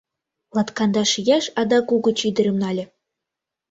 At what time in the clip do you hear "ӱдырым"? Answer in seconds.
2.29-2.57